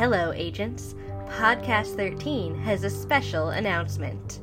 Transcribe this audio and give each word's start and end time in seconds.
Hello, 0.00 0.32
agents. 0.32 0.94
Podcast 1.26 1.94
13 1.94 2.54
has 2.54 2.84
a 2.84 2.88
special 2.88 3.50
announcement. 3.50 4.40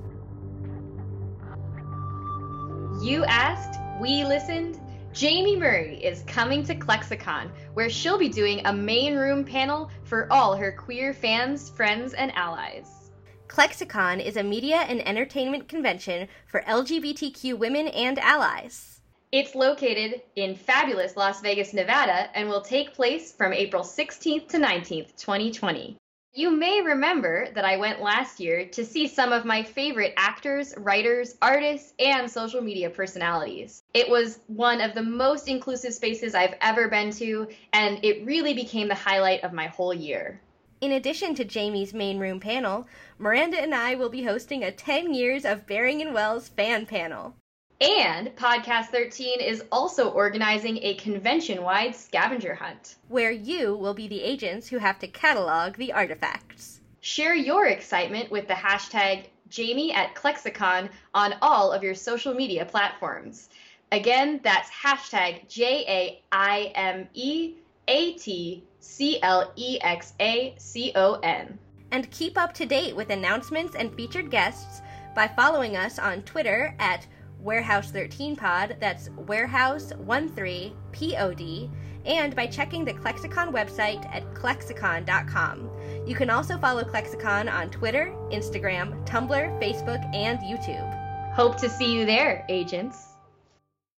You 3.01 3.25
asked, 3.25 3.79
we 3.99 4.23
listened. 4.23 4.79
Jaime 5.19 5.55
Murray 5.55 5.97
is 5.97 6.21
coming 6.27 6.63
to 6.65 6.75
ClexaCon, 6.75 7.49
where 7.73 7.89
she'll 7.89 8.19
be 8.19 8.29
doing 8.29 8.63
a 8.67 8.71
main 8.71 9.15
room 9.15 9.43
panel 9.43 9.89
for 10.03 10.31
all 10.31 10.55
her 10.55 10.71
queer 10.71 11.11
fans, 11.11 11.71
friends, 11.71 12.13
and 12.13 12.31
allies. 12.35 13.09
ClexaCon 13.47 14.23
is 14.23 14.37
a 14.37 14.43
media 14.43 14.85
and 14.87 15.01
entertainment 15.07 15.67
convention 15.67 16.27
for 16.45 16.61
LGBTQ 16.67 17.57
women 17.57 17.87
and 17.87 18.19
allies. 18.19 18.96
It's 19.29 19.55
located 19.55 20.21
in 20.37 20.55
fabulous 20.55 21.17
Las 21.17 21.41
Vegas, 21.41 21.73
Nevada, 21.73 22.29
and 22.33 22.47
will 22.47 22.61
take 22.61 22.93
place 22.93 23.29
from 23.29 23.51
April 23.51 23.83
16th 23.83 24.47
to 24.47 24.57
19th, 24.57 25.17
2020. 25.17 25.97
You 26.33 26.49
may 26.49 26.81
remember 26.81 27.49
that 27.53 27.65
I 27.65 27.75
went 27.75 28.01
last 28.01 28.39
year 28.39 28.63
to 28.67 28.85
see 28.85 29.05
some 29.05 29.33
of 29.33 29.43
my 29.43 29.63
favorite 29.63 30.13
actors, 30.15 30.73
writers, 30.77 31.35
artists, 31.41 31.93
and 31.99 32.31
social 32.31 32.61
media 32.61 32.89
personalities. 32.89 33.83
It 33.93 34.07
was 34.07 34.39
one 34.47 34.79
of 34.79 34.93
the 34.93 35.03
most 35.03 35.49
inclusive 35.49 35.93
spaces 35.93 36.33
I've 36.33 36.55
ever 36.61 36.87
been 36.87 37.11
to, 37.13 37.49
and 37.73 37.99
it 38.05 38.25
really 38.25 38.53
became 38.53 38.87
the 38.87 38.95
highlight 38.95 39.43
of 39.43 39.51
my 39.51 39.67
whole 39.67 39.93
year. 39.93 40.39
In 40.79 40.93
addition 40.93 41.35
to 41.35 41.43
Jaime's 41.43 41.93
main 41.93 42.17
room 42.17 42.39
panel, 42.39 42.87
Miranda 43.17 43.59
and 43.59 43.75
I 43.75 43.95
will 43.95 44.09
be 44.09 44.23
hosting 44.23 44.63
a 44.63 44.71
10 44.71 45.13
years 45.13 45.43
of 45.43 45.67
Bering 45.67 46.01
and 46.01 46.13
Wells 46.13 46.47
fan 46.47 46.85
panel. 46.85 47.35
And 47.79 48.35
Podcast 48.35 48.87
13 48.87 49.39
is 49.39 49.63
also 49.71 50.09
organizing 50.09 50.79
a 50.81 50.95
convention 50.95 51.61
wide 51.61 51.95
scavenger 51.95 52.55
hunt, 52.55 52.95
where 53.07 53.31
you 53.31 53.75
will 53.75 53.93
be 53.93 54.07
the 54.07 54.23
agents 54.23 54.67
who 54.67 54.79
have 54.79 54.97
to 54.99 55.07
catalog 55.07 55.75
the 55.75 55.93
artifacts. 55.93 56.81
Share 57.01 57.35
your 57.35 57.67
excitement 57.67 58.31
with 58.31 58.47
the 58.47 58.55
hashtag 58.55 59.25
Jaime 59.55 59.93
at 59.93 60.15
ClexaCon 60.15 60.89
on 61.13 61.35
all 61.43 61.71
of 61.71 61.83
your 61.83 61.93
social 61.93 62.33
media 62.33 62.65
platforms. 62.65 63.49
Again, 63.91 64.39
that's 64.43 64.71
hashtag 64.71 65.47
J 65.47 65.85
A 65.87 66.21
I 66.31 66.71
M 66.73 67.07
E 67.13 67.53
A 67.87 68.13
T 68.13 68.63
C 68.79 69.21
L 69.21 69.53
E 69.55 69.77
X 69.81 70.13
A 70.19 70.55
C 70.57 70.91
O 70.95 71.19
N. 71.21 71.59
And 71.91 72.09
keep 72.09 72.39
up 72.39 72.53
to 72.55 72.65
date 72.65 72.95
with 72.95 73.11
announcements 73.11 73.75
and 73.75 73.93
featured 73.93 74.31
guests 74.31 74.81
by 75.15 75.27
following 75.27 75.77
us 75.77 75.99
on 75.99 76.23
Twitter 76.23 76.75
at 76.79 77.05
Warehouse 77.39 77.91
13 77.91 78.35
Pod, 78.35 78.77
that's 78.79 79.09
Warehouse13 79.09 80.73
POD, 80.91 81.69
and 82.05 82.35
by 82.35 82.47
checking 82.47 82.85
the 82.85 82.93
ClexaCon 82.93 83.51
website 83.51 84.05
at 84.15 84.33
clexacon.com. 84.33 85.69
You 86.05 86.15
can 86.15 86.29
also 86.29 86.57
follow 86.57 86.83
ClexaCon 86.83 87.51
on 87.51 87.69
Twitter, 87.69 88.13
Instagram, 88.31 89.05
Tumblr, 89.05 89.61
Facebook, 89.61 90.03
and 90.15 90.39
YouTube. 90.39 91.33
Hope 91.33 91.57
to 91.57 91.69
see 91.69 91.93
you 91.93 92.05
there, 92.05 92.45
agents. 92.49 93.16